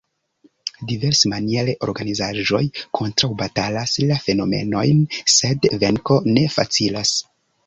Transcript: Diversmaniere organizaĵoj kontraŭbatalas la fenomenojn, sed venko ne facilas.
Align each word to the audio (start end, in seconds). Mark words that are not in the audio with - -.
Diversmaniere 0.91 1.75
organizaĵoj 1.87 2.61
kontraŭbatalas 3.01 3.93
la 4.13 4.19
fenomenojn, 4.25 5.05
sed 5.37 5.69
venko 5.85 6.19
ne 6.33 6.49
facilas. 6.57 7.15